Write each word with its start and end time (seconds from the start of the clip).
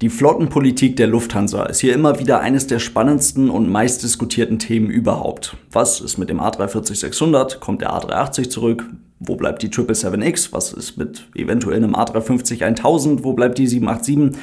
Die 0.00 0.10
Flottenpolitik 0.10 0.94
der 0.94 1.08
Lufthansa 1.08 1.64
ist 1.64 1.80
hier 1.80 1.92
immer 1.92 2.20
wieder 2.20 2.38
eines 2.38 2.68
der 2.68 2.78
spannendsten 2.78 3.50
und 3.50 3.68
meistdiskutierten 3.68 4.60
Themen 4.60 4.90
überhaupt. 4.90 5.56
Was 5.72 6.00
ist 6.00 6.18
mit 6.18 6.30
dem 6.30 6.40
A340-600? 6.40 7.58
Kommt 7.58 7.80
der 7.80 7.90
A380 7.90 8.48
zurück? 8.48 8.84
Wo 9.18 9.34
bleibt 9.34 9.60
die 9.60 9.70
777X? 9.70 10.52
Was 10.52 10.72
ist 10.72 10.98
mit 10.98 11.26
eventuell 11.34 11.78
einem 11.78 11.96
A350-1000? 11.96 13.24
Wo 13.24 13.32
bleibt 13.32 13.58
die 13.58 13.66
787? 13.66 14.40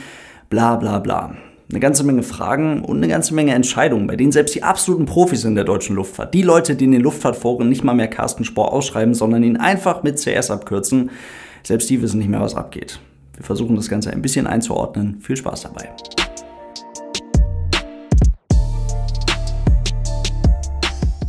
Bla 0.50 0.76
bla 0.76 1.00
bla. 1.00 1.38
Eine 1.70 1.80
ganze 1.80 2.04
Menge 2.04 2.24
Fragen 2.24 2.84
und 2.84 2.98
eine 2.98 3.08
ganze 3.08 3.34
Menge 3.34 3.54
Entscheidungen, 3.54 4.08
bei 4.08 4.18
denen 4.18 4.34
selbst 4.34 4.56
die 4.56 4.64
absoluten 4.64 5.06
Profis 5.06 5.46
in 5.46 5.56
der 5.56 5.64
deutschen 5.64 5.96
Luftfahrt, 5.96 6.34
die 6.34 6.42
Leute, 6.42 6.76
die 6.76 6.84
in 6.84 6.92
den 6.92 7.02
Luftfahrtforen 7.02 7.70
nicht 7.70 7.86
mal 7.86 7.96
mehr 7.96 8.10
Carsten 8.10 8.44
Spohr 8.44 8.74
ausschreiben, 8.74 9.14
sondern 9.14 9.42
ihn 9.42 9.56
einfach 9.56 10.04
mit 10.04 10.20
CS 10.20 10.52
abkürzen, 10.52 11.12
selbst 11.64 11.90
die 11.90 12.02
wissen 12.02 12.18
nicht 12.18 12.30
mehr, 12.30 12.42
was 12.42 12.56
abgeht. 12.56 13.00
Wir 13.36 13.44
versuchen 13.44 13.76
das 13.76 13.90
Ganze 13.90 14.12
ein 14.12 14.22
bisschen 14.22 14.48
einzuordnen. 14.48 15.20
Viel 15.20 15.36
Spaß 15.36 15.64
dabei. 15.64 15.90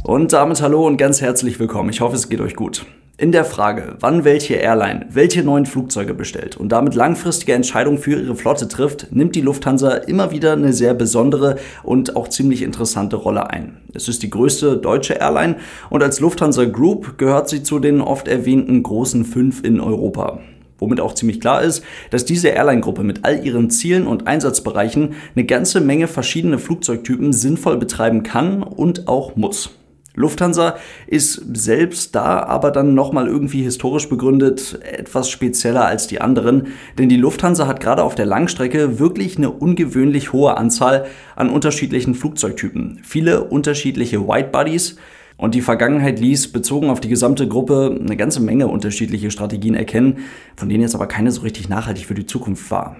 Und 0.04 0.32
damit 0.32 0.62
hallo 0.62 0.86
und 0.86 0.98
ganz 0.98 1.20
herzlich 1.20 1.58
willkommen. 1.58 1.90
Ich 1.90 2.00
hoffe, 2.00 2.14
es 2.14 2.28
geht 2.28 2.40
euch 2.40 2.54
gut. 2.54 2.86
In 3.18 3.32
der 3.32 3.44
Frage, 3.44 3.96
wann 3.98 4.24
welche 4.24 4.54
Airline 4.54 5.06
welche 5.10 5.42
neuen 5.42 5.66
Flugzeuge 5.66 6.12
bestellt 6.12 6.56
und 6.56 6.70
damit 6.70 6.94
langfristige 6.94 7.54
Entscheidungen 7.54 7.98
für 7.98 8.20
ihre 8.20 8.36
Flotte 8.36 8.68
trifft, 8.68 9.08
nimmt 9.10 9.34
die 9.34 9.40
Lufthansa 9.40 9.94
immer 9.94 10.30
wieder 10.30 10.52
eine 10.52 10.74
sehr 10.74 10.92
besondere 10.92 11.56
und 11.82 12.14
auch 12.14 12.28
ziemlich 12.28 12.62
interessante 12.62 13.16
Rolle 13.16 13.50
ein. 13.50 13.78
Es 13.94 14.06
ist 14.06 14.22
die 14.22 14.30
größte 14.30 14.76
deutsche 14.76 15.14
Airline 15.14 15.56
und 15.88 16.02
als 16.02 16.20
Lufthansa 16.20 16.66
Group 16.66 17.16
gehört 17.16 17.48
sie 17.48 17.62
zu 17.62 17.78
den 17.78 18.02
oft 18.02 18.28
erwähnten 18.28 18.82
großen 18.82 19.24
fünf 19.24 19.64
in 19.64 19.80
Europa. 19.80 20.38
Womit 20.78 21.00
auch 21.00 21.14
ziemlich 21.14 21.40
klar 21.40 21.62
ist, 21.62 21.82
dass 22.10 22.24
diese 22.24 22.48
Airline-Gruppe 22.48 23.02
mit 23.02 23.24
all 23.24 23.44
ihren 23.44 23.70
Zielen 23.70 24.06
und 24.06 24.26
Einsatzbereichen 24.26 25.14
eine 25.34 25.44
ganze 25.44 25.80
Menge 25.80 26.08
verschiedene 26.08 26.58
Flugzeugtypen 26.58 27.32
sinnvoll 27.32 27.78
betreiben 27.78 28.22
kann 28.22 28.62
und 28.62 29.08
auch 29.08 29.36
muss. 29.36 29.70
Lufthansa 30.16 30.76
ist 31.06 31.42
selbst 31.52 32.14
da 32.14 32.42
aber 32.42 32.70
dann 32.70 32.94
nochmal 32.94 33.28
irgendwie 33.28 33.62
historisch 33.62 34.08
begründet 34.08 34.80
etwas 34.82 35.28
spezieller 35.28 35.84
als 35.84 36.06
die 36.06 36.22
anderen, 36.22 36.68
denn 36.98 37.10
die 37.10 37.18
Lufthansa 37.18 37.66
hat 37.66 37.80
gerade 37.80 38.02
auf 38.02 38.14
der 38.14 38.24
Langstrecke 38.24 38.98
wirklich 38.98 39.36
eine 39.36 39.50
ungewöhnlich 39.50 40.32
hohe 40.32 40.56
Anzahl 40.56 41.06
an 41.36 41.50
unterschiedlichen 41.50 42.14
Flugzeugtypen. 42.14 43.00
Viele 43.04 43.44
unterschiedliche 43.44 44.26
Whitebodies, 44.26 44.96
und 45.36 45.54
die 45.54 45.60
Vergangenheit 45.60 46.18
ließ 46.18 46.52
bezogen 46.52 46.90
auf 46.90 47.00
die 47.00 47.08
gesamte 47.08 47.46
Gruppe 47.46 47.98
eine 48.00 48.16
ganze 48.16 48.40
Menge 48.40 48.68
unterschiedliche 48.68 49.30
Strategien 49.30 49.74
erkennen, 49.74 50.18
von 50.56 50.68
denen 50.68 50.82
jetzt 50.82 50.94
aber 50.94 51.06
keine 51.06 51.30
so 51.30 51.42
richtig 51.42 51.68
nachhaltig 51.68 52.06
für 52.06 52.14
die 52.14 52.26
Zukunft 52.26 52.70
war. 52.70 52.96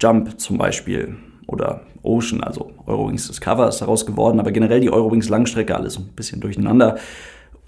Jump 0.00 0.40
zum 0.40 0.58
Beispiel 0.58 1.16
oder 1.46 1.82
Ocean, 2.02 2.42
also 2.42 2.70
Eurowings 2.86 3.26
Discover 3.26 3.68
ist 3.68 3.80
daraus 3.80 4.06
geworden, 4.06 4.40
aber 4.40 4.52
generell 4.52 4.80
die 4.80 4.90
Eurowings 4.90 5.28
Langstrecke 5.28 5.76
alles 5.76 5.98
ein 5.98 6.08
bisschen 6.14 6.40
durcheinander. 6.40 6.98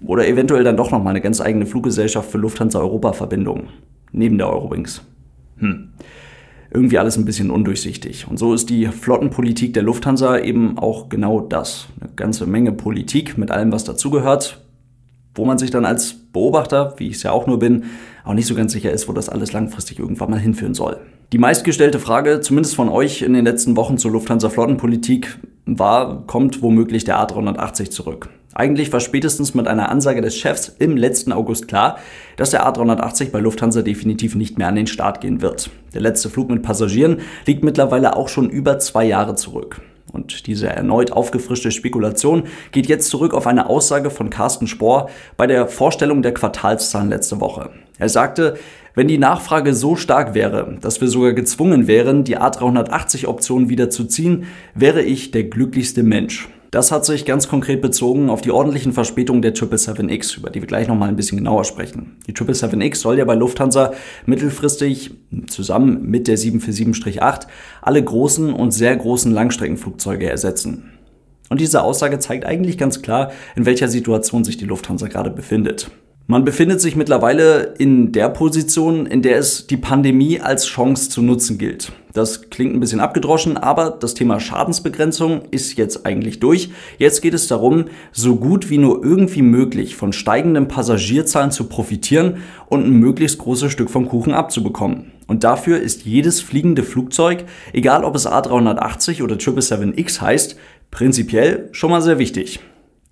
Oder 0.05 0.27
eventuell 0.27 0.63
dann 0.63 0.77
doch 0.77 0.91
nochmal 0.91 1.11
eine 1.11 1.21
ganz 1.21 1.39
eigene 1.39 1.65
Fluggesellschaft 1.65 2.31
für 2.31 2.37
Lufthansa-Europa-Verbindungen 2.37 3.69
neben 4.11 4.37
der 4.37 4.49
Eurowings. 4.49 5.01
Hm 5.57 5.89
irgendwie 6.73 6.97
alles 6.97 7.17
ein 7.17 7.25
bisschen 7.25 7.51
undurchsichtig. 7.51 8.27
Und 8.27 8.37
so 8.37 8.53
ist 8.53 8.69
die 8.69 8.87
Flottenpolitik 8.87 9.73
der 9.73 9.83
Lufthansa 9.83 10.39
eben 10.39 10.77
auch 10.77 11.09
genau 11.09 11.39
das. 11.39 11.87
Eine 11.99 12.09
ganze 12.15 12.45
Menge 12.45 12.71
Politik 12.71 13.37
mit 13.37 13.51
allem, 13.51 13.71
was 13.71 13.83
dazugehört, 13.83 14.61
wo 15.35 15.45
man 15.45 15.57
sich 15.57 15.71
dann 15.71 15.85
als 15.85 16.13
Beobachter, 16.33 16.95
wie 16.97 17.07
ich 17.07 17.15
es 17.15 17.23
ja 17.23 17.31
auch 17.31 17.47
nur 17.47 17.59
bin, 17.59 17.85
auch 18.23 18.33
nicht 18.33 18.47
so 18.47 18.55
ganz 18.55 18.71
sicher 18.71 18.91
ist, 18.91 19.07
wo 19.07 19.13
das 19.13 19.29
alles 19.29 19.53
langfristig 19.53 19.99
irgendwann 19.99 20.31
mal 20.31 20.39
hinführen 20.39 20.73
soll. 20.73 20.97
Die 21.31 21.37
meistgestellte 21.37 21.99
Frage, 21.99 22.41
zumindest 22.41 22.75
von 22.75 22.89
euch 22.89 23.21
in 23.21 23.33
den 23.33 23.45
letzten 23.45 23.75
Wochen 23.75 23.97
zur 23.97 24.11
Lufthansa 24.11 24.49
Flottenpolitik, 24.49 25.39
war, 25.65 26.25
kommt 26.27 26.61
womöglich 26.61 27.05
der 27.05 27.17
A380 27.17 27.89
zurück? 27.89 28.29
Eigentlich 28.55 28.93
war 28.93 28.99
spätestens 28.99 29.53
mit 29.53 29.67
einer 29.67 29.89
Ansage 29.89 30.21
des 30.21 30.37
Chefs 30.37 30.75
im 30.79 30.95
letzten 30.95 31.31
August 31.31 31.67
klar, 31.67 31.97
dass 32.37 32.51
der 32.51 32.67
A380 32.67 33.31
bei 33.31 33.39
Lufthansa 33.39 33.81
definitiv 33.81 34.35
nicht 34.35 34.57
mehr 34.57 34.67
an 34.67 34.75
den 34.75 34.87
Start 34.87 35.21
gehen 35.21 35.41
wird. 35.41 35.69
Der 35.93 36.01
letzte 36.01 36.29
Flug 36.29 36.49
mit 36.49 36.61
Passagieren 36.61 37.21
liegt 37.45 37.63
mittlerweile 37.63 38.15
auch 38.15 38.29
schon 38.29 38.49
über 38.49 38.79
zwei 38.79 39.05
Jahre 39.05 39.35
zurück. 39.35 39.81
Und 40.11 40.45
diese 40.45 40.67
erneut 40.67 41.11
aufgefrischte 41.11 41.71
Spekulation 41.71 42.43
geht 42.71 42.85
jetzt 42.85 43.09
zurück 43.09 43.33
auf 43.33 43.47
eine 43.47 43.67
Aussage 43.67 44.11
von 44.11 44.29
Carsten 44.29 44.67
Spohr 44.67 45.09
bei 45.37 45.47
der 45.47 45.67
Vorstellung 45.67 46.21
der 46.21 46.35
Quartalszahlen 46.35 47.09
letzte 47.09 47.41
Woche. 47.41 47.71
Er 47.97 48.09
sagte, 48.09 48.57
wenn 48.93 49.07
die 49.07 49.17
Nachfrage 49.17 49.73
so 49.73 49.95
stark 49.95 50.35
wäre, 50.35 50.77
dass 50.79 51.01
wir 51.01 51.07
sogar 51.07 51.33
gezwungen 51.33 51.87
wären, 51.87 52.23
die 52.23 52.37
A380-Option 52.37 53.69
wieder 53.69 53.89
zu 53.89 54.03
ziehen, 54.05 54.45
wäre 54.75 55.01
ich 55.01 55.31
der 55.31 55.45
glücklichste 55.45 56.03
Mensch. 56.03 56.47
Das 56.73 56.91
hat 56.91 57.05
sich 57.05 57.25
ganz 57.25 57.47
konkret 57.47 57.83
bezogen 57.83 58.31
auf 58.31 58.41
die 58.41 58.49
ordentlichen 58.49 58.93
Verspätungen 58.93 59.43
der 59.43 59.53
777X, 59.53 60.37
über 60.37 60.49
die 60.49 60.59
wir 60.59 60.67
gleich 60.67 60.87
nochmal 60.87 61.07
ein 61.07 61.15
bisschen 61.15 61.37
genauer 61.37 61.65
sprechen. 61.65 62.17
Die 62.25 62.33
777X 62.33 62.95
soll 62.95 63.19
ja 63.19 63.25
bei 63.25 63.35
Lufthansa 63.35 63.93
mittelfristig 64.25 65.11
zusammen 65.45 66.01
mit 66.09 66.27
der 66.27 66.35
747-8 66.35 67.45
alle 67.83 68.03
großen 68.03 68.51
und 68.51 68.71
sehr 68.71 68.95
großen 68.95 69.31
Langstreckenflugzeuge 69.31 70.27
ersetzen. 70.27 70.93
Und 71.49 71.61
diese 71.61 71.83
Aussage 71.83 72.17
zeigt 72.17 72.43
eigentlich 72.43 72.79
ganz 72.79 73.03
klar, 73.03 73.31
in 73.55 73.67
welcher 73.67 73.87
Situation 73.87 74.43
sich 74.43 74.57
die 74.57 74.65
Lufthansa 74.65 75.07
gerade 75.09 75.29
befindet. 75.29 75.91
Man 76.25 76.45
befindet 76.45 76.79
sich 76.79 76.95
mittlerweile 76.95 77.73
in 77.77 78.13
der 78.13 78.29
Position, 78.29 79.05
in 79.05 79.21
der 79.21 79.37
es 79.39 79.67
die 79.67 79.75
Pandemie 79.75 80.39
als 80.39 80.65
Chance 80.65 81.09
zu 81.09 81.21
nutzen 81.21 81.57
gilt. 81.57 81.91
Das 82.13 82.49
klingt 82.49 82.73
ein 82.73 82.79
bisschen 82.79 83.01
abgedroschen, 83.01 83.57
aber 83.57 83.89
das 83.89 84.13
Thema 84.13 84.39
Schadensbegrenzung 84.39 85.41
ist 85.51 85.77
jetzt 85.77 86.05
eigentlich 86.05 86.39
durch. 86.39 86.69
Jetzt 86.97 87.21
geht 87.21 87.33
es 87.33 87.47
darum, 87.47 87.85
so 88.13 88.37
gut 88.37 88.69
wie 88.69 88.77
nur 88.77 89.03
irgendwie 89.03 89.41
möglich 89.41 89.97
von 89.97 90.13
steigenden 90.13 90.69
Passagierzahlen 90.69 91.51
zu 91.51 91.65
profitieren 91.65 92.37
und 92.67 92.85
ein 92.85 92.93
möglichst 92.93 93.39
großes 93.39 93.73
Stück 93.73 93.89
vom 93.89 94.07
Kuchen 94.07 94.33
abzubekommen. 94.33 95.11
Und 95.27 95.43
dafür 95.43 95.81
ist 95.81 96.05
jedes 96.05 96.39
fliegende 96.39 96.83
Flugzeug, 96.83 97.43
egal 97.73 98.05
ob 98.05 98.15
es 98.15 98.27
A380 98.27 99.23
oder 99.23 99.35
777X 99.35 100.21
heißt, 100.21 100.55
prinzipiell 100.89 101.67
schon 101.73 101.89
mal 101.89 102.01
sehr 102.01 102.17
wichtig. 102.17 102.61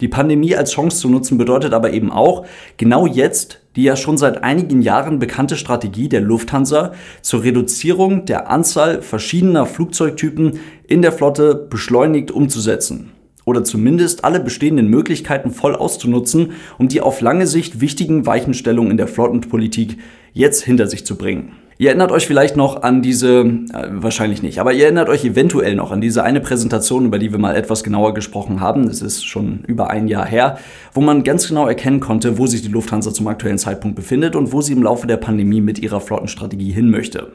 Die 0.01 0.07
Pandemie 0.07 0.55
als 0.55 0.71
Chance 0.71 0.97
zu 0.97 1.09
nutzen 1.09 1.37
bedeutet 1.37 1.73
aber 1.73 1.93
eben 1.93 2.11
auch, 2.11 2.45
genau 2.77 3.05
jetzt 3.05 3.61
die 3.75 3.83
ja 3.83 3.95
schon 3.95 4.17
seit 4.17 4.43
einigen 4.43 4.81
Jahren 4.81 5.19
bekannte 5.19 5.55
Strategie 5.55 6.09
der 6.09 6.21
Lufthansa 6.21 6.93
zur 7.21 7.43
Reduzierung 7.43 8.25
der 8.25 8.49
Anzahl 8.49 9.01
verschiedener 9.01 9.65
Flugzeugtypen 9.65 10.59
in 10.87 11.01
der 11.01 11.11
Flotte 11.11 11.55
beschleunigt 11.55 12.31
umzusetzen. 12.31 13.11
Oder 13.45 13.63
zumindest 13.63 14.23
alle 14.23 14.39
bestehenden 14.39 14.87
Möglichkeiten 14.87 15.51
voll 15.51 15.75
auszunutzen, 15.75 16.51
um 16.77 16.89
die 16.89 17.01
auf 17.01 17.21
lange 17.21 17.47
Sicht 17.47 17.79
wichtigen 17.79 18.25
Weichenstellungen 18.25 18.91
in 18.91 18.97
der 18.97 19.07
Flottenpolitik 19.07 19.97
jetzt 20.33 20.63
hinter 20.63 20.87
sich 20.87 21.05
zu 21.05 21.15
bringen. 21.15 21.53
Ihr 21.81 21.87
erinnert 21.87 22.11
euch 22.11 22.27
vielleicht 22.27 22.57
noch 22.57 22.83
an 22.83 23.01
diese, 23.01 23.39
äh, 23.39 23.87
wahrscheinlich 23.89 24.43
nicht, 24.43 24.59
aber 24.59 24.71
ihr 24.71 24.83
erinnert 24.83 25.09
euch 25.09 25.25
eventuell 25.25 25.73
noch 25.73 25.89
an 25.89 25.99
diese 25.99 26.21
eine 26.21 26.39
Präsentation, 26.39 27.07
über 27.07 27.17
die 27.17 27.31
wir 27.31 27.39
mal 27.39 27.55
etwas 27.55 27.83
genauer 27.83 28.13
gesprochen 28.13 28.61
haben. 28.61 28.85
Das 28.85 29.01
ist 29.01 29.25
schon 29.25 29.63
über 29.65 29.89
ein 29.89 30.07
Jahr 30.07 30.27
her, 30.27 30.59
wo 30.93 31.01
man 31.01 31.23
ganz 31.23 31.47
genau 31.47 31.67
erkennen 31.67 31.99
konnte, 31.99 32.37
wo 32.37 32.45
sich 32.45 32.61
die 32.61 32.67
Lufthansa 32.67 33.11
zum 33.11 33.25
aktuellen 33.25 33.57
Zeitpunkt 33.57 33.95
befindet 33.95 34.35
und 34.35 34.53
wo 34.53 34.61
sie 34.61 34.73
im 34.73 34.83
Laufe 34.83 35.07
der 35.07 35.17
Pandemie 35.17 35.59
mit 35.59 35.79
ihrer 35.79 36.01
Flottenstrategie 36.01 36.71
hin 36.71 36.91
möchte. 36.91 37.31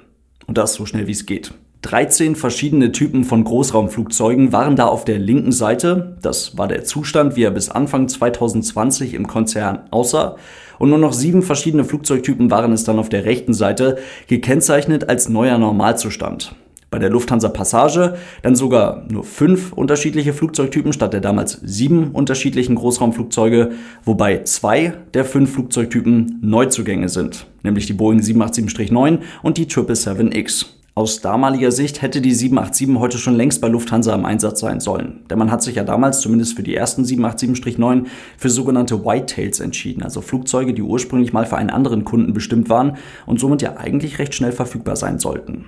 Und 0.46 0.56
das 0.56 0.74
so 0.74 0.86
schnell 0.86 1.08
wie 1.08 1.10
es 1.10 1.26
geht. 1.26 1.52
13 1.82 2.36
verschiedene 2.36 2.92
Typen 2.92 3.24
von 3.24 3.42
Großraumflugzeugen 3.42 4.52
waren 4.52 4.76
da 4.76 4.86
auf 4.86 5.04
der 5.04 5.18
linken 5.18 5.50
Seite. 5.50 6.18
Das 6.22 6.56
war 6.56 6.68
der 6.68 6.84
Zustand, 6.84 7.34
wie 7.34 7.42
er 7.42 7.50
bis 7.50 7.68
Anfang 7.68 8.06
2020 8.06 9.14
im 9.14 9.26
Konzern 9.26 9.80
aussah 9.90 10.36
und 10.78 10.90
nur 10.90 10.98
noch 10.98 11.12
sieben 11.12 11.42
verschiedene 11.42 11.84
Flugzeugtypen 11.84 12.50
waren 12.50 12.72
es 12.72 12.84
dann 12.84 12.98
auf 12.98 13.08
der 13.08 13.24
rechten 13.24 13.54
Seite, 13.54 13.98
gekennzeichnet 14.26 15.08
als 15.08 15.28
neuer 15.28 15.58
Normalzustand. 15.58 16.54
Bei 16.88 17.00
der 17.00 17.10
Lufthansa 17.10 17.48
Passage 17.48 18.16
dann 18.42 18.54
sogar 18.54 19.04
nur 19.10 19.24
fünf 19.24 19.72
unterschiedliche 19.72 20.32
Flugzeugtypen 20.32 20.92
statt 20.92 21.12
der 21.12 21.20
damals 21.20 21.60
sieben 21.64 22.12
unterschiedlichen 22.12 22.76
Großraumflugzeuge, 22.76 23.72
wobei 24.04 24.44
zwei 24.44 24.94
der 25.12 25.24
fünf 25.24 25.52
Flugzeugtypen 25.52 26.38
Neuzugänge 26.42 27.08
sind, 27.08 27.48
nämlich 27.62 27.86
die 27.86 27.92
Boeing 27.92 28.20
787-9 28.20 29.18
und 29.42 29.58
die 29.58 29.66
777X. 29.66 30.66
Aus 30.98 31.20
damaliger 31.20 31.72
Sicht 31.72 32.00
hätte 32.00 32.22
die 32.22 32.32
787 32.32 32.98
heute 32.98 33.18
schon 33.18 33.34
längst 33.34 33.60
bei 33.60 33.68
Lufthansa 33.68 34.14
im 34.14 34.24
Einsatz 34.24 34.60
sein 34.60 34.80
sollen. 34.80 35.26
Denn 35.28 35.38
man 35.38 35.50
hat 35.50 35.62
sich 35.62 35.76
ja 35.76 35.84
damals, 35.84 36.22
zumindest 36.22 36.56
für 36.56 36.62
die 36.62 36.74
ersten 36.74 37.04
787-9, 37.04 38.06
für 38.38 38.48
sogenannte 38.48 39.04
Whitetails 39.04 39.60
entschieden. 39.60 40.02
Also 40.02 40.22
Flugzeuge, 40.22 40.72
die 40.72 40.80
ursprünglich 40.80 41.34
mal 41.34 41.44
für 41.44 41.58
einen 41.58 41.68
anderen 41.68 42.06
Kunden 42.06 42.32
bestimmt 42.32 42.70
waren 42.70 42.96
und 43.26 43.38
somit 43.38 43.60
ja 43.60 43.76
eigentlich 43.76 44.18
recht 44.18 44.34
schnell 44.34 44.52
verfügbar 44.52 44.96
sein 44.96 45.18
sollten. 45.18 45.66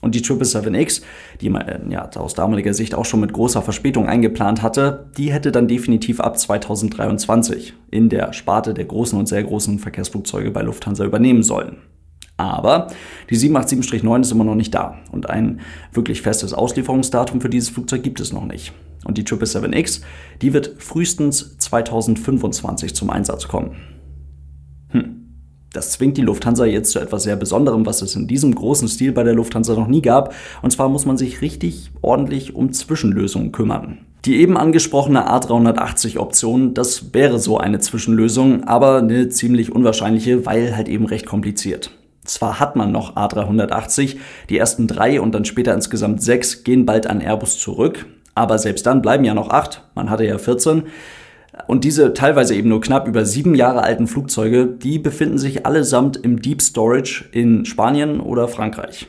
Und 0.00 0.14
die 0.14 0.22
777X, 0.22 1.02
die 1.42 1.50
man 1.50 1.68
äh, 1.68 1.80
ja, 1.90 2.08
aus 2.16 2.32
damaliger 2.32 2.72
Sicht 2.72 2.94
auch 2.94 3.04
schon 3.04 3.20
mit 3.20 3.34
großer 3.34 3.60
Verspätung 3.60 4.06
eingeplant 4.06 4.62
hatte, 4.62 5.10
die 5.18 5.30
hätte 5.30 5.52
dann 5.52 5.68
definitiv 5.68 6.20
ab 6.20 6.38
2023 6.38 7.74
in 7.90 8.08
der 8.08 8.32
Sparte 8.32 8.72
der 8.72 8.86
großen 8.86 9.18
und 9.18 9.26
sehr 9.26 9.44
großen 9.44 9.78
Verkehrsflugzeuge 9.78 10.50
bei 10.50 10.62
Lufthansa 10.62 11.04
übernehmen 11.04 11.42
sollen. 11.42 11.76
Aber 12.40 12.88
die 13.28 13.36
787-9 13.36 14.20
ist 14.20 14.32
immer 14.32 14.44
noch 14.44 14.54
nicht 14.54 14.74
da 14.74 14.98
und 15.12 15.28
ein 15.28 15.60
wirklich 15.92 16.22
festes 16.22 16.54
Auslieferungsdatum 16.54 17.40
für 17.40 17.50
dieses 17.50 17.70
Flugzeug 17.70 18.02
gibt 18.02 18.20
es 18.20 18.32
noch 18.32 18.46
nicht. 18.46 18.72
Und 19.04 19.18
die 19.18 19.24
777X, 19.24 20.02
die 20.42 20.52
wird 20.52 20.74
frühestens 20.78 21.56
2025 21.58 22.94
zum 22.94 23.10
Einsatz 23.10 23.48
kommen. 23.48 23.76
Hm. 24.88 25.16
Das 25.72 25.92
zwingt 25.92 26.16
die 26.16 26.22
Lufthansa 26.22 26.64
jetzt 26.64 26.90
zu 26.90 26.98
etwas 26.98 27.22
sehr 27.22 27.36
Besonderem, 27.36 27.86
was 27.86 28.02
es 28.02 28.16
in 28.16 28.26
diesem 28.26 28.54
großen 28.54 28.88
Stil 28.88 29.12
bei 29.12 29.22
der 29.22 29.34
Lufthansa 29.34 29.74
noch 29.74 29.86
nie 29.86 30.02
gab. 30.02 30.34
Und 30.62 30.72
zwar 30.72 30.88
muss 30.88 31.06
man 31.06 31.16
sich 31.16 31.42
richtig 31.42 31.92
ordentlich 32.02 32.56
um 32.56 32.72
Zwischenlösungen 32.72 33.52
kümmern. 33.52 33.98
Die 34.24 34.36
eben 34.36 34.58
angesprochene 34.58 35.30
A380-Option, 35.30 36.74
das 36.74 37.14
wäre 37.14 37.38
so 37.38 37.56
eine 37.56 37.78
Zwischenlösung, 37.78 38.64
aber 38.64 38.98
eine 38.98 39.28
ziemlich 39.28 39.72
unwahrscheinliche, 39.72 40.44
weil 40.44 40.76
halt 40.76 40.88
eben 40.88 41.06
recht 41.06 41.24
kompliziert. 41.24 41.92
Zwar 42.30 42.60
hat 42.60 42.76
man 42.76 42.92
noch 42.92 43.16
A380, 43.16 44.16
die 44.48 44.58
ersten 44.58 44.86
drei 44.86 45.20
und 45.20 45.34
dann 45.34 45.44
später 45.44 45.74
insgesamt 45.74 46.22
sechs 46.22 46.62
gehen 46.62 46.86
bald 46.86 47.08
an 47.08 47.20
Airbus 47.20 47.58
zurück, 47.58 48.06
aber 48.36 48.56
selbst 48.58 48.86
dann 48.86 49.02
bleiben 49.02 49.24
ja 49.24 49.34
noch 49.34 49.50
acht, 49.50 49.82
man 49.96 50.10
hatte 50.10 50.24
ja 50.24 50.38
14. 50.38 50.84
Und 51.66 51.82
diese 51.82 52.12
teilweise 52.14 52.54
eben 52.54 52.68
nur 52.68 52.80
knapp 52.80 53.08
über 53.08 53.24
sieben 53.24 53.56
Jahre 53.56 53.82
alten 53.82 54.06
Flugzeuge, 54.06 54.66
die 54.66 55.00
befinden 55.00 55.38
sich 55.38 55.66
allesamt 55.66 56.18
im 56.18 56.40
Deep 56.40 56.62
Storage 56.62 57.24
in 57.32 57.64
Spanien 57.64 58.20
oder 58.20 58.46
Frankreich. 58.46 59.08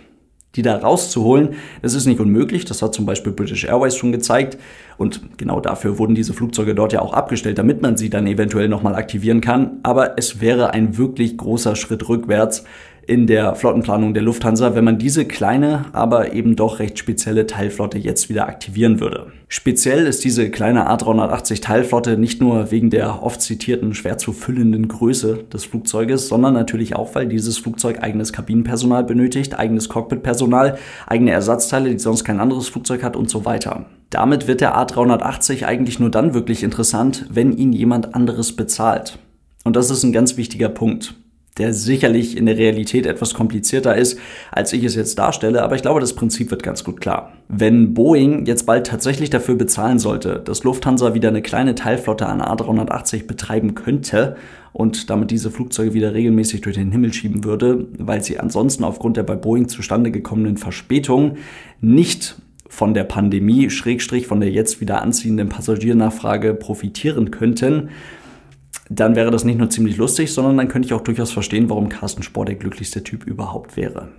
Die 0.56 0.64
da 0.64 0.76
rauszuholen, 0.76 1.52
das 1.82 1.94
ist 1.94 2.08
nicht 2.08 2.20
unmöglich, 2.20 2.66
das 2.66 2.82
hat 2.82 2.94
zum 2.94 3.06
Beispiel 3.06 3.32
British 3.32 3.64
Airways 3.64 3.96
schon 3.96 4.12
gezeigt. 4.12 4.58
Und 4.98 5.38
genau 5.38 5.62
dafür 5.62 5.98
wurden 5.98 6.14
diese 6.14 6.34
Flugzeuge 6.34 6.76
dort 6.76 6.92
ja 6.92 7.02
auch 7.02 7.14
abgestellt, 7.14 7.58
damit 7.58 7.82
man 7.82 7.96
sie 7.96 8.10
dann 8.10 8.28
eventuell 8.28 8.68
nochmal 8.68 8.96
aktivieren 8.96 9.40
kann. 9.40 9.80
Aber 9.84 10.18
es 10.18 10.42
wäre 10.42 10.74
ein 10.74 10.98
wirklich 10.98 11.38
großer 11.38 11.78
Schritt 11.78 12.10
rückwärts, 12.10 12.66
in 13.08 13.28
der 13.28 13.56
Flottenplanung 13.56 14.14
der 14.14 14.24
Lufthansa, 14.24 14.76
wenn 14.76 14.84
man 14.84 14.98
diese 14.98 15.26
kleine, 15.26 15.86
aber 15.92 16.34
eben 16.34 16.56
doch 16.56 16.80
recht 16.80 17.00
spezielle 17.00 17.48
Teilflotte 17.48 17.98
jetzt 17.98 18.30
wieder 18.30 18.48
aktivieren 18.48 19.00
würde. 19.00 19.32
Speziell 19.48 20.06
ist 20.06 20.24
diese 20.24 20.50
kleine 20.50 20.90
A380 20.90 21.62
Teilflotte 21.62 22.18
nicht 22.18 22.42
nur 22.42 22.72
wegen 22.72 22.90
der 22.90 23.24
oft 23.24 23.42
zitierten 23.42 23.94
schwer 23.94 24.18
zu 24.18 24.34
füllenden 24.34 24.88
Größe 24.88 25.44
des 25.52 25.66
Flugzeuges, 25.66 26.28
sondern 26.28 26.54
natürlich 26.54 26.96
auch, 26.96 27.16
weil 27.16 27.28
dieses 27.28 27.58
Flugzeug 27.58 28.02
eigenes 28.02 28.32
Kabinenpersonal 28.32 29.04
benötigt, 29.04 29.58
eigenes 29.58 29.90
Cockpitpersonal, 29.90 30.78
eigene 31.08 31.32
Ersatzteile, 31.32 31.90
die 31.90 32.00
sonst 32.00 32.24
kein 32.24 32.40
anderes 32.40 32.70
Flugzeug 32.70 33.04
hat 33.04 33.16
und 33.16 33.30
so 33.30 33.46
weiter. 33.46 33.86
Damit 34.10 34.48
wird 34.48 34.62
der 34.62 34.78
A380 34.78 35.66
eigentlich 35.66 36.00
nur 36.00 36.12
dann 36.12 36.34
wirklich 36.34 36.64
interessant, 36.64 37.26
wenn 37.30 37.52
ihn 37.58 37.74
jemand 37.74 38.14
anderes 38.14 38.56
bezahlt. 38.56 39.18
Und 39.64 39.76
das 39.76 39.90
ist 39.90 40.04
ein 40.04 40.12
ganz 40.12 40.38
wichtiger 40.38 40.70
Punkt 40.70 41.16
der 41.62 41.74
sicherlich 41.74 42.36
in 42.36 42.48
der 42.48 42.58
Realität 42.58 43.06
etwas 43.06 43.36
komplizierter 43.36 43.96
ist, 43.96 44.18
als 44.52 44.74
ich 44.74 44.84
es 44.84 44.96
jetzt 44.96 45.20
darstelle, 45.20 45.62
aber 45.62 45.76
ich 45.76 45.84
glaube, 45.84 46.00
das 46.00 46.14
Prinzip 46.14 46.50
wird 46.50 46.64
ganz 46.64 46.84
gut 46.84 47.00
klar. 47.00 47.34
Wenn 47.50 47.94
Boeing 47.94 48.48
jetzt 48.48 48.66
bald 48.66 48.88
tatsächlich 48.88 49.30
dafür 49.30 49.56
bezahlen 49.56 50.00
sollte, 50.00 50.42
dass 50.44 50.64
Lufthansa 50.64 51.14
wieder 51.14 51.30
eine 51.30 51.44
kleine 51.44 51.76
Teilflotte 51.76 52.26
an 52.26 52.42
A380 52.42 53.28
betreiben 53.28 53.76
könnte 53.76 54.38
und 54.74 55.12
damit 55.12 55.30
diese 55.30 55.52
Flugzeuge 55.52 55.94
wieder 55.94 56.16
regelmäßig 56.16 56.62
durch 56.62 56.78
den 56.78 56.92
Himmel 56.92 57.14
schieben 57.14 57.44
würde, 57.44 57.86
weil 58.00 58.24
sie 58.24 58.40
ansonsten 58.40 58.84
aufgrund 58.84 59.18
der 59.18 59.24
bei 59.24 59.36
Boeing 59.36 59.68
zustande 59.68 60.10
gekommenen 60.10 60.58
Verspätungen 60.58 61.38
nicht 61.80 62.38
von 62.68 62.96
der 62.96 63.04
Pandemie, 63.04 63.70
Schrägstrich 63.70 64.26
von 64.26 64.40
der 64.40 64.50
jetzt 64.50 64.82
wieder 64.82 65.04
anziehenden 65.04 65.50
Passagiernachfrage 65.50 66.56
profitieren 66.56 67.30
könnten, 67.30 67.90
dann 68.94 69.16
wäre 69.16 69.32
das 69.32 69.46
nicht 69.46 69.58
nur 69.58 69.70
ziemlich 69.70 69.98
lustig, 69.98 70.34
sondern 70.34 70.58
dann 70.58 70.68
könnte 70.68 70.86
ich 70.86 70.94
auch 70.94 71.02
durchaus 71.02 71.32
verstehen, 71.32 71.70
warum 71.70 71.88
Carsten 71.88 72.24
Spohr 72.24 72.46
der 72.46 72.56
glücklichste 72.56 73.04
Typ 73.04 73.26
überhaupt 73.26 73.78
wäre. 73.78 74.10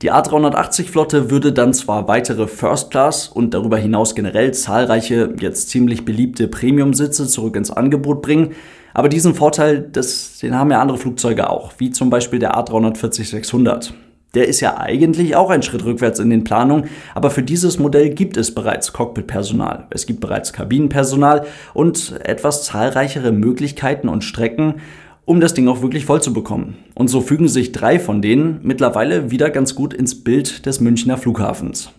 Die 0.00 0.10
A380-Flotte 0.10 1.30
würde 1.30 1.52
dann 1.52 1.74
zwar 1.74 2.08
weitere 2.08 2.48
First 2.48 2.90
Class 2.90 3.28
und 3.28 3.54
darüber 3.54 3.76
hinaus 3.76 4.14
generell 4.14 4.52
zahlreiche, 4.52 5.34
jetzt 5.38 5.68
ziemlich 5.68 6.04
beliebte 6.04 6.48
Premium-Sitze 6.48 7.28
zurück 7.28 7.56
ins 7.56 7.70
Angebot 7.70 8.22
bringen, 8.22 8.54
aber 8.94 9.08
diesen 9.08 9.34
Vorteil, 9.34 9.80
das, 9.80 10.38
den 10.38 10.58
haben 10.58 10.70
ja 10.70 10.80
andere 10.80 10.98
Flugzeuge 10.98 11.48
auch, 11.48 11.72
wie 11.78 11.90
zum 11.90 12.10
Beispiel 12.10 12.38
der 12.38 12.56
A340-600. 12.56 13.92
Der 14.34 14.48
ist 14.48 14.60
ja 14.60 14.78
eigentlich 14.78 15.36
auch 15.36 15.50
ein 15.50 15.62
Schritt 15.62 15.84
rückwärts 15.84 16.18
in 16.18 16.30
den 16.30 16.42
Planungen, 16.42 16.88
aber 17.14 17.30
für 17.30 17.42
dieses 17.42 17.78
Modell 17.78 18.10
gibt 18.10 18.38
es 18.38 18.54
bereits 18.54 18.94
Cockpitpersonal. 18.94 19.86
Es 19.90 20.06
gibt 20.06 20.20
bereits 20.20 20.54
Kabinenpersonal 20.54 21.44
und 21.74 22.18
etwas 22.24 22.64
zahlreichere 22.64 23.30
Möglichkeiten 23.30 24.08
und 24.08 24.24
Strecken, 24.24 24.76
um 25.26 25.40
das 25.40 25.52
Ding 25.52 25.68
auch 25.68 25.82
wirklich 25.82 26.06
voll 26.06 26.22
zu 26.22 26.32
bekommen. 26.32 26.78
Und 26.94 27.08
so 27.08 27.20
fügen 27.20 27.46
sich 27.46 27.72
drei 27.72 27.98
von 27.98 28.22
denen 28.22 28.60
mittlerweile 28.62 29.30
wieder 29.30 29.50
ganz 29.50 29.74
gut 29.74 29.92
ins 29.92 30.24
Bild 30.24 30.64
des 30.64 30.80
Münchner 30.80 31.18
Flughafens. 31.18 31.90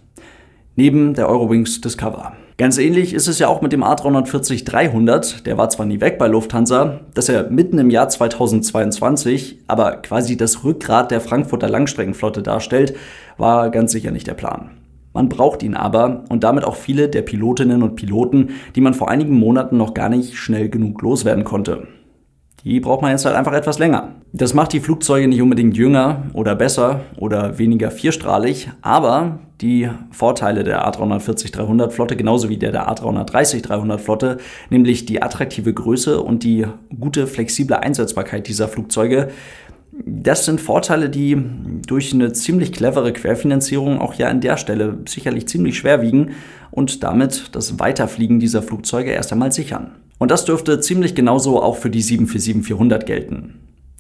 Neben 0.76 1.14
der 1.14 1.30
Eurowings 1.30 1.82
Discover. 1.82 2.34
Ganz 2.58 2.78
ähnlich 2.78 3.16
ist 3.16 3.28
es 3.28 3.40
ja 3.40 3.48
auch 3.48 3.62
mit 3.62 3.74
dem 3.74 3.84
A340-300. 3.84 5.44
Der 5.44 5.58
war 5.58 5.70
zwar 5.70 5.88
nie 5.88 6.02
weg 6.02 6.20
bei 6.20 6.28
Lufthansa, 6.28 7.00
dass 7.16 7.28
er 7.28 7.50
mitten 7.50 7.80
im 7.80 7.90
Jahr 7.90 8.10
2022 8.10 9.60
aber 9.68 9.94
quasi 9.98 10.38
das 10.38 10.64
Rückgrat 10.64 11.10
der 11.10 11.20
Frankfurter 11.20 11.68
Langstreckenflotte 11.68 12.44
darstellt, 12.44 12.96
war 13.38 13.72
ganz 13.72 13.92
sicher 13.92 14.12
nicht 14.12 14.28
der 14.28 14.36
Plan. 14.36 14.70
Man 15.14 15.30
braucht 15.30 15.64
ihn 15.64 15.74
aber 15.74 16.26
und 16.30 16.44
damit 16.44 16.64
auch 16.64 16.76
viele 16.76 17.10
der 17.10 17.24
Pilotinnen 17.24 17.82
und 17.82 17.96
Piloten, 17.96 18.52
die 18.76 18.82
man 18.82 18.94
vor 18.94 19.10
einigen 19.10 19.34
Monaten 19.34 19.78
noch 19.78 19.96
gar 19.96 20.10
nicht 20.10 20.36
schnell 20.36 20.70
genug 20.70 21.02
loswerden 21.02 21.44
konnte. 21.44 21.88
Die 22.64 22.80
braucht 22.80 23.02
man 23.02 23.12
jetzt 23.12 23.26
halt 23.26 23.36
einfach 23.36 23.52
etwas 23.52 23.78
länger. 23.78 24.16
Das 24.32 24.54
macht 24.54 24.72
die 24.72 24.80
Flugzeuge 24.80 25.28
nicht 25.28 25.42
unbedingt 25.42 25.76
jünger 25.76 26.24
oder 26.34 26.56
besser 26.56 27.02
oder 27.18 27.58
weniger 27.58 27.92
vierstrahlig, 27.92 28.72
aber 28.82 29.40
die 29.60 29.90
Vorteile 30.12 30.64
der 30.64 30.88
A340-300 30.88 31.90
Flotte 31.90 32.16
genauso 32.16 32.48
wie 32.48 32.58
der 32.58 32.72
der 32.72 32.90
A330-300 32.90 33.98
Flotte, 33.98 34.38
nämlich 34.70 35.06
die 35.06 35.22
attraktive 35.22 35.74
Größe 35.74 36.22
und 36.22 36.44
die 36.44 36.66
gute 37.00 37.28
flexible 37.28 37.76
Einsetzbarkeit 37.76 38.48
dieser 38.48 38.70
Flugzeuge, 38.70 39.30
das 40.06 40.46
sind 40.46 40.60
Vorteile, 40.60 41.10
die 41.10 41.38
durch 41.86 42.14
eine 42.14 42.34
ziemlich 42.34 42.74
clevere 42.74 43.14
Querfinanzierung 43.14 44.00
auch 44.00 44.16
ja 44.16 44.28
an 44.30 44.42
der 44.42 44.58
Stelle 44.58 44.98
sicherlich 45.08 45.48
ziemlich 45.48 45.78
schwer 45.78 46.02
wiegen 46.02 46.32
und 46.72 47.04
damit 47.04 47.50
das 47.54 47.80
Weiterfliegen 47.80 48.40
dieser 48.40 48.64
Flugzeuge 48.64 49.12
erst 49.12 49.32
einmal 49.32 49.52
sichern. 49.52 49.92
Und 50.24 50.32
das 50.32 50.46
dürfte 50.46 50.80
ziemlich 50.80 51.16
genauso 51.16 51.62
auch 51.62 51.76
für 51.76 51.90
die 51.90 52.02
747-400 52.02 53.04
gelten. 53.04 53.56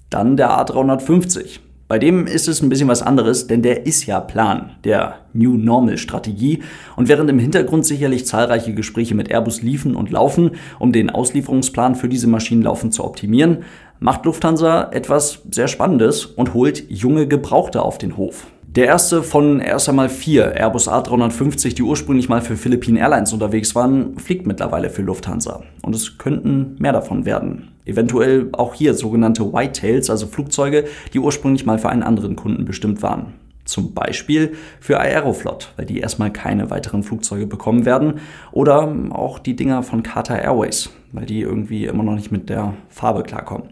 Dann 0.09 0.37
der 0.37 0.51
A350. 0.51 1.59
Bei 1.89 1.99
dem 1.99 2.27
ist 2.27 2.47
es 2.47 2.61
ein 2.61 2.69
bisschen 2.69 2.87
was 2.87 3.01
anderes, 3.01 3.47
denn 3.47 3.61
der 3.61 3.85
ist 3.85 4.05
ja 4.05 4.21
Plan 4.21 4.71
der 4.85 5.15
New 5.33 5.57
Normal 5.57 5.97
Strategie. 5.97 6.63
Und 6.95 7.09
während 7.09 7.29
im 7.29 7.39
Hintergrund 7.39 7.85
sicherlich 7.85 8.25
zahlreiche 8.25 8.73
Gespräche 8.73 9.15
mit 9.15 9.31
Airbus 9.31 9.63
liefen 9.63 9.97
und 9.97 10.11
laufen, 10.11 10.51
um 10.79 10.93
den 10.93 11.09
Auslieferungsplan 11.09 11.95
für 11.95 12.07
diese 12.07 12.27
Maschinen 12.27 12.61
laufend 12.61 12.93
zu 12.93 13.03
optimieren, 13.03 13.65
macht 13.99 14.23
Lufthansa 14.23 14.91
etwas 14.93 15.41
sehr 15.51 15.67
Spannendes 15.67 16.25
und 16.25 16.53
holt 16.53 16.89
junge 16.89 17.27
Gebrauchte 17.27 17.81
auf 17.81 17.97
den 17.97 18.15
Hof. 18.15 18.47
Der 18.75 18.87
erste 18.87 19.21
von 19.21 19.59
erst 19.59 19.87
einmal 19.87 20.09
vier 20.09 20.55
Airbus 20.55 20.89
A350, 20.89 21.75
die 21.75 21.83
ursprünglich 21.83 22.27
mal 22.27 22.41
für 22.41 22.57
Philippine 22.57 22.99
Airlines 22.99 23.31
unterwegs 23.31 23.75
waren, 23.75 24.17
fliegt 24.17 24.47
mittlerweile 24.47 24.89
für 24.89 25.03
Lufthansa. 25.03 25.61
Und 25.83 25.95
es 25.95 26.17
könnten 26.17 26.75
mehr 26.79 26.91
davon 26.91 27.23
werden. 27.23 27.67
Eventuell 27.85 28.49
auch 28.53 28.73
hier 28.73 28.95
sogenannte 28.95 29.53
Whitetails, 29.53 30.09
also 30.09 30.25
Flugzeuge, 30.25 30.85
die 31.13 31.19
ursprünglich 31.19 31.67
mal 31.67 31.77
für 31.77 31.89
einen 31.89 32.01
anderen 32.01 32.35
Kunden 32.35 32.65
bestimmt 32.65 33.03
waren. 33.03 33.33
Zum 33.63 33.93
Beispiel 33.93 34.53
für 34.79 34.99
Aeroflot, 34.99 35.71
weil 35.75 35.85
die 35.85 35.99
erstmal 35.99 36.33
keine 36.33 36.71
weiteren 36.71 37.03
Flugzeuge 37.03 37.45
bekommen 37.45 37.85
werden. 37.85 38.21
Oder 38.51 38.91
auch 39.11 39.37
die 39.37 39.55
Dinger 39.55 39.83
von 39.83 40.01
Qatar 40.01 40.41
Airways, 40.41 40.89
weil 41.11 41.27
die 41.27 41.41
irgendwie 41.41 41.85
immer 41.85 42.01
noch 42.01 42.15
nicht 42.15 42.31
mit 42.31 42.49
der 42.49 42.73
Farbe 42.89 43.21
klarkommen 43.21 43.69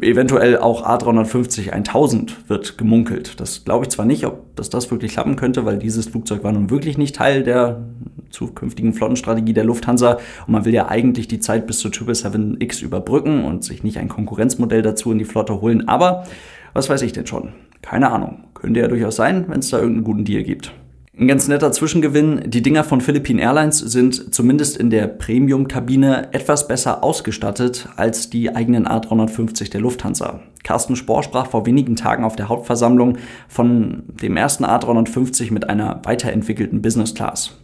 eventuell 0.00 0.58
auch 0.58 0.86
A350 0.86 1.70
1000 1.70 2.48
wird 2.48 2.78
gemunkelt. 2.78 3.40
Das 3.40 3.64
glaube 3.64 3.84
ich 3.84 3.90
zwar 3.90 4.06
nicht, 4.06 4.26
ob 4.26 4.54
das 4.56 4.70
das 4.70 4.90
wirklich 4.90 5.12
klappen 5.12 5.36
könnte, 5.36 5.64
weil 5.64 5.78
dieses 5.78 6.06
Flugzeug 6.06 6.44
war 6.44 6.52
nun 6.52 6.70
wirklich 6.70 6.98
nicht 6.98 7.16
Teil 7.16 7.42
der 7.42 7.84
zukünftigen 8.30 8.92
Flottenstrategie 8.92 9.52
der 9.52 9.64
Lufthansa 9.64 10.18
und 10.46 10.52
man 10.52 10.64
will 10.64 10.74
ja 10.74 10.88
eigentlich 10.88 11.28
die 11.28 11.40
Zeit 11.40 11.66
bis 11.66 11.78
zur 11.78 11.90
777X 11.92 12.82
überbrücken 12.82 13.44
und 13.44 13.64
sich 13.64 13.82
nicht 13.84 13.98
ein 13.98 14.08
Konkurrenzmodell 14.08 14.82
dazu 14.82 15.12
in 15.12 15.18
die 15.18 15.24
Flotte 15.24 15.60
holen, 15.60 15.88
aber 15.88 16.24
was 16.72 16.88
weiß 16.88 17.02
ich 17.02 17.12
denn 17.12 17.26
schon? 17.26 17.52
Keine 17.82 18.10
Ahnung. 18.10 18.44
Könnte 18.54 18.80
ja 18.80 18.88
durchaus 18.88 19.16
sein, 19.16 19.44
wenn 19.48 19.60
es 19.60 19.70
da 19.70 19.78
irgendeinen 19.78 20.04
guten 20.04 20.24
Deal 20.24 20.42
gibt. 20.42 20.72
Ein 21.16 21.28
ganz 21.28 21.46
netter 21.46 21.70
Zwischengewinn. 21.70 22.50
Die 22.50 22.60
Dinger 22.60 22.82
von 22.82 23.00
Philippine 23.00 23.40
Airlines 23.40 23.78
sind 23.78 24.34
zumindest 24.34 24.76
in 24.76 24.90
der 24.90 25.06
Premium-Kabine 25.06 26.32
etwas 26.32 26.66
besser 26.66 27.04
ausgestattet 27.04 27.88
als 27.94 28.30
die 28.30 28.52
eigenen 28.52 28.88
A350 28.88 29.70
der 29.70 29.80
Lufthansa. 29.80 30.40
Carsten 30.64 30.96
Spohr 30.96 31.22
sprach 31.22 31.46
vor 31.46 31.66
wenigen 31.66 31.94
Tagen 31.94 32.24
auf 32.24 32.34
der 32.34 32.48
Hauptversammlung 32.48 33.18
von 33.46 34.02
dem 34.20 34.36
ersten 34.36 34.64
A350 34.64 35.52
mit 35.52 35.70
einer 35.70 36.00
weiterentwickelten 36.02 36.82
Business 36.82 37.14
Class. 37.14 37.60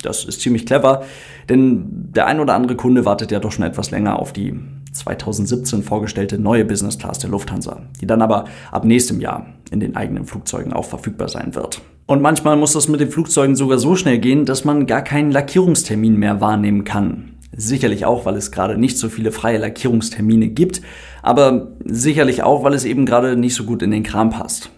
Das 0.00 0.24
ist 0.24 0.40
ziemlich 0.40 0.64
clever, 0.64 1.04
denn 1.50 2.12
der 2.14 2.26
ein 2.26 2.40
oder 2.40 2.54
andere 2.54 2.76
Kunde 2.76 3.04
wartet 3.04 3.30
ja 3.30 3.40
doch 3.40 3.52
schon 3.52 3.66
etwas 3.66 3.90
länger 3.90 4.18
auf 4.18 4.32
die 4.32 4.58
2017 4.90 5.82
vorgestellte 5.82 6.38
neue 6.38 6.64
Business 6.64 6.98
Class 6.98 7.18
der 7.18 7.28
Lufthansa, 7.28 7.82
die 8.00 8.06
dann 8.06 8.22
aber 8.22 8.46
ab 8.72 8.86
nächstem 8.86 9.20
Jahr 9.20 9.48
in 9.70 9.80
den 9.80 9.96
eigenen 9.96 10.24
Flugzeugen 10.24 10.72
auch 10.72 10.86
verfügbar 10.86 11.28
sein 11.28 11.54
wird. 11.54 11.82
Und 12.06 12.20
manchmal 12.20 12.56
muss 12.56 12.74
das 12.74 12.88
mit 12.88 13.00
den 13.00 13.10
Flugzeugen 13.10 13.56
sogar 13.56 13.78
so 13.78 13.96
schnell 13.96 14.18
gehen, 14.18 14.44
dass 14.44 14.64
man 14.64 14.86
gar 14.86 15.00
keinen 15.00 15.30
Lackierungstermin 15.30 16.18
mehr 16.18 16.40
wahrnehmen 16.40 16.84
kann. 16.84 17.36
Sicherlich 17.56 18.04
auch, 18.04 18.26
weil 18.26 18.36
es 18.36 18.52
gerade 18.52 18.76
nicht 18.76 18.98
so 18.98 19.08
viele 19.08 19.32
freie 19.32 19.58
Lackierungstermine 19.58 20.48
gibt, 20.48 20.82
aber 21.22 21.68
sicherlich 21.84 22.42
auch, 22.42 22.62
weil 22.62 22.74
es 22.74 22.84
eben 22.84 23.06
gerade 23.06 23.36
nicht 23.36 23.54
so 23.54 23.64
gut 23.64 23.80
in 23.80 23.90
den 23.90 24.02
Kram 24.02 24.30
passt. 24.30 24.70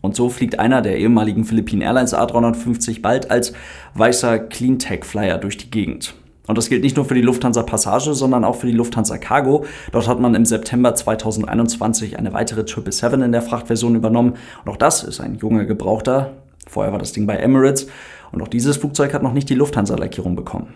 Und 0.00 0.16
so 0.16 0.28
fliegt 0.28 0.58
einer 0.58 0.82
der 0.82 0.98
ehemaligen 0.98 1.44
Philippine 1.44 1.84
Airlines 1.84 2.14
A350 2.14 3.02
bald 3.02 3.30
als 3.30 3.52
weißer 3.94 4.38
Cleantech 4.38 5.04
Flyer 5.04 5.38
durch 5.38 5.56
die 5.56 5.70
Gegend. 5.70 6.14
Und 6.46 6.58
das 6.58 6.68
gilt 6.68 6.82
nicht 6.82 6.96
nur 6.96 7.06
für 7.06 7.14
die 7.14 7.22
Lufthansa 7.22 7.62
Passage, 7.62 8.14
sondern 8.14 8.44
auch 8.44 8.56
für 8.56 8.66
die 8.66 8.74
Lufthansa 8.74 9.16
Cargo. 9.16 9.64
Dort 9.92 10.08
hat 10.08 10.20
man 10.20 10.34
im 10.34 10.44
September 10.44 10.94
2021 10.94 12.18
eine 12.18 12.34
weitere 12.34 12.66
777 12.66 13.24
in 13.24 13.32
der 13.32 13.40
Frachtversion 13.42 13.94
übernommen. 13.94 14.34
Und 14.64 14.70
auch 14.70 14.76
das 14.76 15.04
ist 15.04 15.20
ein 15.20 15.36
junger 15.36 15.64
Gebrauchter. 15.64 16.32
Vorher 16.66 16.92
war 16.92 16.98
das 16.98 17.12
Ding 17.12 17.26
bei 17.26 17.36
Emirates. 17.36 17.86
Und 18.32 18.42
auch 18.42 18.48
dieses 18.48 18.76
Flugzeug 18.76 19.14
hat 19.14 19.22
noch 19.22 19.32
nicht 19.32 19.48
die 19.48 19.54
Lufthansa-Lackierung 19.54 20.36
bekommen 20.36 20.74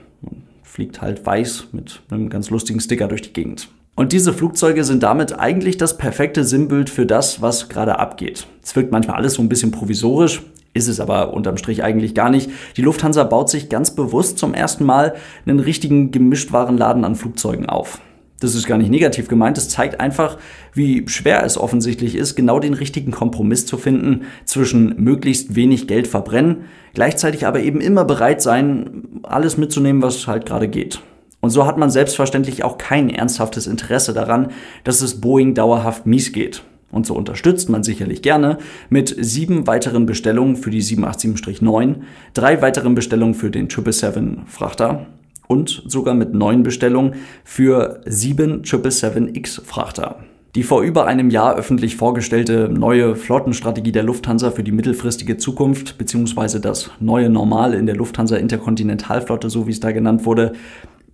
fliegt 0.79 1.03
halt 1.03 1.27
weiß 1.27 1.71
mit 1.73 2.03
einem 2.09 2.31
ganz 2.31 2.51
lustigen 2.51 2.79
Sticker 2.79 3.09
durch 3.09 3.23
die 3.23 3.33
Gegend. 3.33 3.69
Und 3.97 4.13
diese 4.13 4.33
Flugzeuge 4.33 4.85
sind 4.85 5.03
damit 5.03 5.37
eigentlich 5.37 5.77
das 5.77 5.99
perfekte 5.99 6.45
Sinnbild 6.45 6.89
für 6.89 7.05
das, 7.05 7.43
was 7.43 7.69
gerade 7.69 7.99
abgeht. 7.99 8.47
Es 8.63 8.77
wirkt 8.77 8.93
manchmal 8.93 9.17
alles 9.17 9.35
so 9.35 9.43
ein 9.43 9.49
bisschen 9.49 9.73
provisorisch, 9.73 10.41
ist 10.75 10.87
es 10.87 11.01
aber 11.01 11.35
unterm 11.35 11.57
Strich 11.57 11.83
eigentlich 11.83 12.15
gar 12.15 12.31
nicht. 12.31 12.49
Die 12.77 12.83
Lufthansa 12.83 13.25
baut 13.25 13.51
sich 13.51 13.69
ganz 13.69 13.93
bewusst 13.93 14.39
zum 14.39 14.55
ersten 14.55 14.85
Mal 14.85 15.17
einen 15.47 15.59
richtigen 15.59 16.13
Gemischtwarenladen 16.13 17.05
an 17.05 17.17
Flugzeugen 17.17 17.67
auf. 17.67 18.01
Das 18.41 18.55
ist 18.55 18.67
gar 18.67 18.79
nicht 18.79 18.91
negativ 18.91 19.27
gemeint, 19.27 19.59
es 19.59 19.69
zeigt 19.69 19.99
einfach, 19.99 20.39
wie 20.73 21.09
schwer 21.09 21.45
es 21.45 21.59
offensichtlich 21.59 22.15
ist, 22.15 22.37
genau 22.37 22.61
den 22.61 22.75
richtigen 22.75 23.11
Kompromiss 23.11 23.67
zu 23.67 23.79
finden 23.79 24.23
zwischen 24.45 24.95
möglichst 25.03 25.57
wenig 25.57 25.89
Geld 25.89 26.07
verbrennen, 26.07 26.67
gleichzeitig 26.95 27.47
aber 27.47 27.61
eben 27.61 27.81
immer 27.81 28.05
bereit 28.05 28.41
sein, 28.41 29.21
alles 29.25 29.57
mitzunehmen, 29.57 30.03
was 30.03 30.29
halt 30.29 30.47
gerade 30.47 30.69
geht. 30.69 31.01
Und 31.41 31.51
so 31.51 31.67
hat 31.67 31.79
man 31.79 31.91
selbstverständlich 31.91 32.65
auch 32.65 32.79
kein 32.79 33.11
ernsthaftes 33.11 33.67
Interesse 33.67 34.13
daran, 34.13 34.49
dass 34.85 35.03
es 35.03 35.21
Boeing 35.21 35.55
dauerhaft 35.55 36.07
mies 36.07 36.33
geht. 36.33 36.63
Und 36.91 37.07
so 37.07 37.15
unterstützt 37.15 37.69
man 37.69 37.83
sicherlich 37.83 38.23
gerne 38.23 38.59
mit 38.89 39.15
sieben 39.19 39.67
weiteren 39.67 40.07
Bestellungen 40.07 40.57
für 40.57 40.71
die 40.71 40.83
787-9, 40.83 41.97
drei 42.35 42.63
weiteren 42.63 42.95
Bestellungen 42.95 43.35
für 43.35 43.51
den 43.51 43.69
777-Frachter 43.69 45.07
und 45.49 45.83
sogar 45.87 46.15
mit 46.15 46.33
neuen 46.33 46.63
Bestellungen 46.63 47.15
für 47.43 48.01
sieben 48.07 48.63
777X-Frachter. 48.63 50.21
Die 50.55 50.63
vor 50.63 50.83
über 50.83 51.07
einem 51.07 51.31
Jahr 51.31 51.57
öffentlich 51.57 51.97
vorgestellte 51.97 52.69
neue 52.69 53.17
Flottenstrategie 53.17 53.93
der 53.93 54.03
Lufthansa 54.03 54.51
für 54.51 54.63
die 54.63 54.73
mittelfristige 54.73 55.37
Zukunft 55.37 55.99
beziehungsweise 55.99 56.61
das 56.61 56.91
neue 57.01 57.29
Normal 57.29 57.75
in 57.75 57.87
der 57.87 57.97
Lufthansa 57.97 58.37
Interkontinentalflotte, 58.37 59.51
so 59.51 59.67
wie 59.67 59.73
es 59.73 59.81
da 59.81 59.93
genannt 59.93 60.25
wurde, 60.25 60.53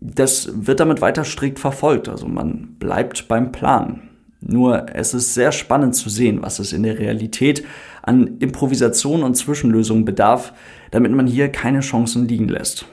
das 0.00 0.66
wird 0.66 0.80
damit 0.80 1.00
weiter 1.00 1.24
strikt 1.24 1.58
verfolgt. 1.58 2.08
Also 2.08 2.28
man 2.28 2.76
bleibt 2.78 3.26
beim 3.26 3.52
Plan. 3.52 4.02
Nur 4.40 4.94
es 4.94 5.14
ist 5.14 5.34
sehr 5.34 5.52
spannend 5.52 5.94
zu 5.94 6.10
sehen, 6.10 6.42
was 6.42 6.58
es 6.58 6.72
in 6.72 6.82
der 6.82 6.98
Realität 6.98 7.64
an 8.02 8.36
Improvisation 8.38 9.22
und 9.22 9.34
Zwischenlösungen 9.34 10.04
bedarf, 10.04 10.52
damit 10.90 11.12
man 11.12 11.26
hier 11.26 11.48
keine 11.48 11.80
Chancen 11.80 12.28
liegen 12.28 12.48
lässt. 12.48 12.86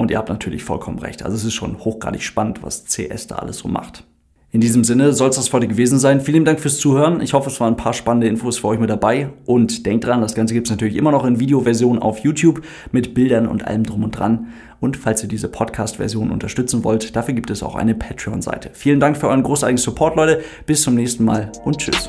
Und 0.00 0.10
ihr 0.10 0.16
habt 0.16 0.30
natürlich 0.30 0.64
vollkommen 0.64 0.98
recht. 0.98 1.22
Also 1.24 1.36
es 1.36 1.44
ist 1.44 1.52
schon 1.52 1.78
hochgradig 1.84 2.22
spannend, 2.22 2.62
was 2.62 2.86
CS 2.86 3.26
da 3.26 3.34
alles 3.34 3.58
so 3.58 3.68
macht. 3.68 4.06
In 4.50 4.62
diesem 4.62 4.82
Sinne 4.82 5.12
soll 5.12 5.28
es 5.28 5.36
das 5.36 5.52
heute 5.52 5.68
gewesen 5.68 5.98
sein. 5.98 6.22
Vielen 6.22 6.46
Dank 6.46 6.58
fürs 6.58 6.78
Zuhören. 6.78 7.20
Ich 7.20 7.34
hoffe, 7.34 7.50
es 7.50 7.60
waren 7.60 7.74
ein 7.74 7.76
paar 7.76 7.92
spannende 7.92 8.26
Infos 8.26 8.56
für 8.56 8.68
euch 8.68 8.78
mit 8.78 8.88
dabei. 8.88 9.28
Und 9.44 9.84
denkt 9.84 10.06
dran, 10.06 10.22
das 10.22 10.34
Ganze 10.34 10.54
gibt 10.54 10.68
es 10.68 10.70
natürlich 10.70 10.96
immer 10.96 11.12
noch 11.12 11.26
in 11.26 11.38
Videoversion 11.38 11.98
auf 11.98 12.20
YouTube 12.20 12.62
mit 12.92 13.12
Bildern 13.12 13.46
und 13.46 13.66
allem 13.66 13.84
drum 13.84 14.02
und 14.02 14.12
dran. 14.12 14.46
Und 14.80 14.96
falls 14.96 15.22
ihr 15.22 15.28
diese 15.28 15.48
Podcast-Version 15.48 16.30
unterstützen 16.30 16.82
wollt, 16.82 17.14
dafür 17.14 17.34
gibt 17.34 17.50
es 17.50 17.62
auch 17.62 17.74
eine 17.74 17.94
Patreon-Seite. 17.94 18.70
Vielen 18.72 19.00
Dank 19.00 19.18
für 19.18 19.28
euren 19.28 19.42
großartigen 19.42 19.76
Support, 19.76 20.16
Leute. 20.16 20.40
Bis 20.64 20.80
zum 20.80 20.94
nächsten 20.94 21.26
Mal 21.26 21.52
und 21.66 21.76
tschüss. 21.76 22.08